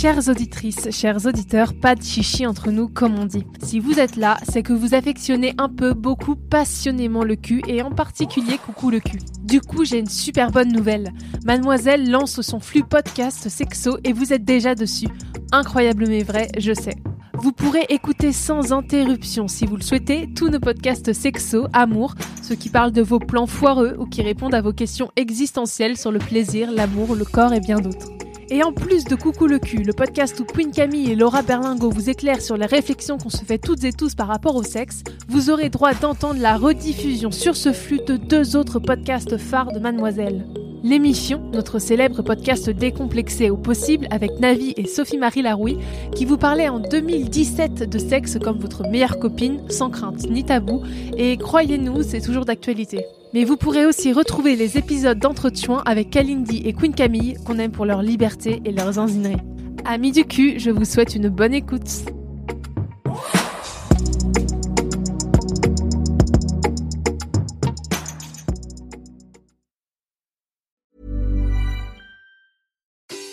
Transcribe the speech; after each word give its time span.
Chères 0.00 0.28
auditrices, 0.28 0.92
chers 0.92 1.26
auditeurs, 1.26 1.74
pas 1.74 1.96
de 1.96 2.04
chichi 2.04 2.46
entre 2.46 2.70
nous 2.70 2.86
comme 2.86 3.18
on 3.18 3.24
dit. 3.24 3.44
Si 3.64 3.80
vous 3.80 3.98
êtes 3.98 4.14
là, 4.14 4.36
c'est 4.48 4.62
que 4.62 4.72
vous 4.72 4.94
affectionnez 4.94 5.54
un 5.58 5.68
peu, 5.68 5.92
beaucoup, 5.92 6.36
passionnément 6.36 7.24
le 7.24 7.34
cul 7.34 7.62
et 7.66 7.82
en 7.82 7.90
particulier 7.90 8.58
coucou 8.64 8.90
le 8.90 9.00
cul. 9.00 9.18
Du 9.42 9.60
coup, 9.60 9.84
j'ai 9.84 9.98
une 9.98 10.08
super 10.08 10.52
bonne 10.52 10.70
nouvelle. 10.70 11.12
Mademoiselle 11.44 12.08
lance 12.08 12.40
son 12.42 12.60
flux 12.60 12.84
podcast 12.84 13.48
sexo 13.48 13.98
et 14.04 14.12
vous 14.12 14.32
êtes 14.32 14.44
déjà 14.44 14.76
dessus. 14.76 15.08
Incroyable 15.50 16.04
mais 16.06 16.22
vrai, 16.22 16.46
je 16.56 16.74
sais. 16.74 16.94
Vous 17.34 17.50
pourrez 17.50 17.84
écouter 17.88 18.30
sans 18.30 18.72
interruption, 18.72 19.48
si 19.48 19.66
vous 19.66 19.74
le 19.74 19.82
souhaitez, 19.82 20.28
tous 20.32 20.48
nos 20.48 20.60
podcasts 20.60 21.12
sexo, 21.12 21.66
amour, 21.72 22.14
ceux 22.44 22.54
qui 22.54 22.68
parlent 22.68 22.92
de 22.92 23.02
vos 23.02 23.18
plans 23.18 23.46
foireux 23.46 23.96
ou 23.98 24.06
qui 24.06 24.22
répondent 24.22 24.54
à 24.54 24.60
vos 24.60 24.72
questions 24.72 25.10
existentielles 25.16 25.96
sur 25.96 26.12
le 26.12 26.20
plaisir, 26.20 26.70
l'amour, 26.70 27.16
le 27.16 27.24
corps 27.24 27.52
et 27.52 27.60
bien 27.60 27.80
d'autres. 27.80 28.12
Et 28.50 28.62
en 28.62 28.72
plus 28.72 29.04
de 29.04 29.14
Coucou 29.14 29.46
le 29.46 29.58
cul, 29.58 29.82
le 29.82 29.92
podcast 29.92 30.40
où 30.40 30.44
Queen 30.44 30.70
Camille 30.70 31.10
et 31.10 31.14
Laura 31.14 31.42
Berlingo 31.42 31.90
vous 31.90 32.08
éclairent 32.08 32.40
sur 32.40 32.56
les 32.56 32.64
réflexions 32.64 33.18
qu'on 33.18 33.28
se 33.28 33.44
fait 33.44 33.58
toutes 33.58 33.84
et 33.84 33.92
tous 33.92 34.14
par 34.14 34.26
rapport 34.26 34.56
au 34.56 34.62
sexe, 34.62 35.02
vous 35.28 35.50
aurez 35.50 35.68
droit 35.68 35.92
d'entendre 35.92 36.40
la 36.40 36.56
rediffusion 36.56 37.30
sur 37.30 37.56
ce 37.56 37.74
flux 37.74 38.00
de 38.06 38.16
deux 38.16 38.56
autres 38.56 38.78
podcasts 38.78 39.36
phares 39.36 39.72
de 39.72 39.78
Mademoiselle. 39.78 40.46
L'émission, 40.82 41.42
notre 41.52 41.78
célèbre 41.78 42.22
podcast 42.22 42.70
décomplexé 42.70 43.50
au 43.50 43.58
possible 43.58 44.06
avec 44.10 44.40
Navi 44.40 44.72
et 44.78 44.86
Sophie-Marie 44.86 45.42
Larouille, 45.42 45.78
qui 46.14 46.24
vous 46.24 46.38
parlait 46.38 46.70
en 46.70 46.78
2017 46.78 47.82
de 47.82 47.98
sexe 47.98 48.38
comme 48.42 48.58
votre 48.58 48.88
meilleure 48.88 49.18
copine, 49.18 49.60
sans 49.68 49.90
crainte 49.90 50.26
ni 50.30 50.44
tabou, 50.44 50.82
et 51.18 51.36
croyez-nous, 51.36 52.02
c'est 52.02 52.22
toujours 52.22 52.46
d'actualité. 52.46 53.04
Mais 53.34 53.44
vous 53.44 53.56
pourrez 53.56 53.84
aussi 53.84 54.12
retrouver 54.12 54.56
les 54.56 54.78
épisodes 54.78 55.18
d'entretien 55.18 55.82
avec 55.84 56.10
Kalindi 56.10 56.62
et 56.64 56.72
Queen 56.72 56.94
Camille, 56.94 57.36
qu'on 57.44 57.58
aime 57.58 57.72
pour 57.72 57.84
leur 57.84 58.02
liberté 58.02 58.62
et 58.64 58.72
leurs 58.72 58.98
enzineries. 58.98 59.36
Amis 59.84 60.12
du 60.12 60.24
cul, 60.24 60.58
je 60.58 60.70
vous 60.70 60.84
souhaite 60.84 61.14
une 61.14 61.28
bonne 61.28 61.52
écoute. 61.52 62.04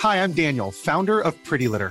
Hi, 0.00 0.16
I'm 0.22 0.32
Daniel, 0.32 0.70
founder 0.70 1.20
of 1.20 1.34
Pretty 1.44 1.66
Litter. 1.66 1.90